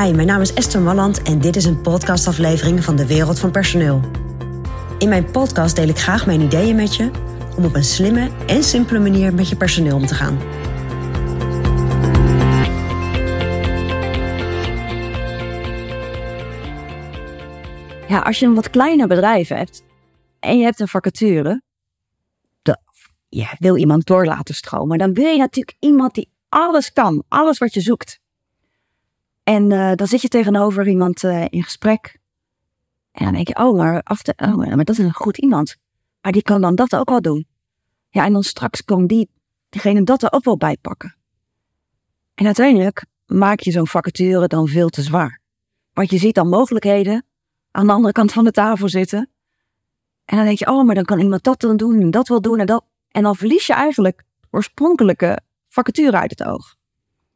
[0.00, 3.50] Hi, mijn naam is Esther Malland en dit is een podcastaflevering van de Wereld van
[3.50, 4.00] Personeel.
[4.98, 7.10] In mijn podcast deel ik graag mijn ideeën met je
[7.56, 10.38] om op een slimme en simpele manier met je personeel om te gaan.
[18.08, 19.82] Ja, als je een wat kleiner bedrijf hebt
[20.38, 21.62] en je hebt een vacature,
[22.62, 22.78] de,
[23.28, 27.58] je wil iemand door laten stromen, dan wil je natuurlijk iemand die alles kan, alles
[27.58, 28.19] wat je zoekt.
[29.50, 32.18] En uh, dan zit je tegenover iemand uh, in gesprek.
[33.12, 35.76] En dan denk je, oh maar, afte, oh, maar dat is een goed iemand.
[36.20, 37.46] Maar die kan dan dat ook wel doen.
[38.08, 39.30] Ja, en dan straks kan die,
[39.68, 41.16] diegene dat er ook wel bij pakken.
[42.34, 45.40] En uiteindelijk maak je zo'n vacature dan veel te zwaar.
[45.92, 47.24] Want je ziet dan mogelijkheden
[47.70, 49.30] aan de andere kant van de tafel zitten.
[50.24, 52.40] En dan denk je, oh, maar dan kan iemand dat dan doen en dat wil
[52.40, 52.84] doen en dat.
[53.08, 55.38] En dan verlies je eigenlijk oorspronkelijke
[55.68, 56.74] vacature uit het oog.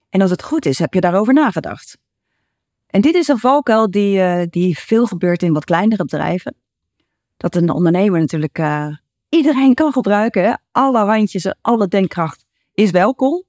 [0.09, 2.03] En als het goed is, heb je daarover nagedacht.
[2.95, 6.55] En dit is een valkuil die, uh, die veel gebeurt in wat kleinere bedrijven.
[7.37, 8.97] Dat een ondernemer natuurlijk uh,
[9.29, 10.61] iedereen kan gebruiken.
[10.73, 13.45] Alle handjes, alle denkkracht is welkom.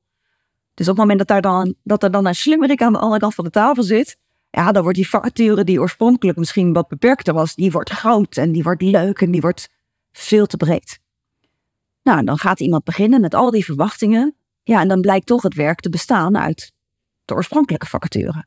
[0.73, 3.19] Dus op het moment dat, daar dan, dat er dan een slimmerik aan de andere
[3.19, 4.17] kant van de tafel zit,
[4.49, 8.51] ja, dan wordt die vacature die oorspronkelijk misschien wat beperkter was, die wordt groot en
[8.51, 9.69] die wordt leuk en die wordt
[10.11, 10.99] veel te breed.
[12.03, 14.35] Nou, dan gaat iemand beginnen met al die verwachtingen.
[14.63, 16.73] Ja, en dan blijkt toch het werk te bestaan uit
[17.25, 18.45] de oorspronkelijke vacature.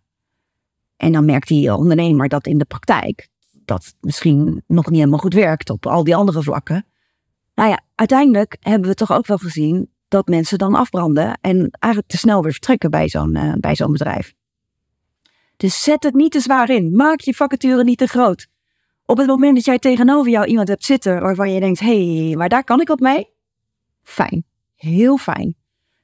[0.99, 3.29] En dan merkt die ondernemer dat in de praktijk
[3.69, 6.87] dat misschien nog niet helemaal goed werkt op al die andere vlakken.
[7.55, 12.13] Nou ja, uiteindelijk hebben we toch ook wel gezien dat mensen dan afbranden en eigenlijk
[12.13, 14.35] te snel weer vertrekken bij zo'n uh, bij zo'n bedrijf.
[15.57, 16.93] Dus zet het niet te zwaar in.
[16.93, 18.47] Maak je vacature niet te groot.
[19.05, 22.37] Op het moment dat jij tegenover jou iemand hebt zitten waarvan je denkt: hé, hey,
[22.37, 23.29] maar daar kan ik wat mee.
[24.03, 24.45] Fijn.
[24.75, 25.57] Heel fijn.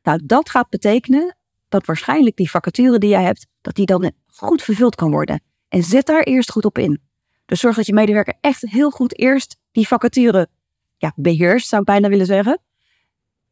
[0.03, 1.37] Nou, dat gaat betekenen
[1.75, 5.43] dat waarschijnlijk die vacature die jij hebt, dat die dan goed vervuld kan worden.
[5.69, 7.01] En zet daar eerst goed op in.
[7.47, 10.49] Dus zorg dat je medewerker echt heel goed eerst die vacature
[10.97, 12.61] ja, beheerst, zou ik bijna willen zeggen.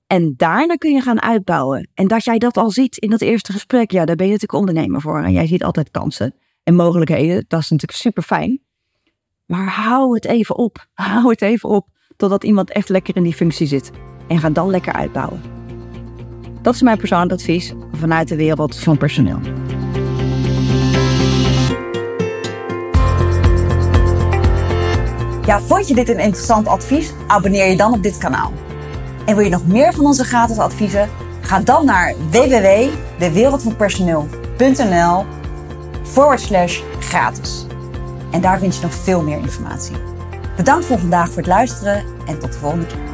[0.06, 1.88] En daarna kun je gaan uitbouwen.
[1.94, 4.59] En dat jij dat al ziet in dat eerste gesprek, ja, daar ben je natuurlijk
[4.59, 5.22] ondernemer voor.
[5.22, 7.44] En jij ziet altijd kansen en mogelijkheden.
[7.49, 8.60] Dat is natuurlijk super fijn.
[9.47, 10.87] Maar hou het even op.
[10.94, 13.91] Hou het even op totdat iemand echt lekker in die functie zit.
[14.28, 15.52] En ga dan lekker uitbouwen.
[16.62, 19.41] Dat is mijn persoonlijk advies vanuit de wereld van personeel.
[25.47, 27.12] Ja, vond je dit een interessant advies?
[27.27, 28.53] Abonneer je dan op dit kanaal.
[29.27, 31.09] En wil je nog meer van onze gratis adviezen?
[31.41, 35.25] Ga dan naar www.dewereldvanpersoneel.nl
[36.03, 37.67] forward slash gratis.
[38.31, 39.97] En daar vind je nog veel meer informatie.
[40.56, 43.12] Bedankt voor vandaag voor het luisteren en tot de volgende keer.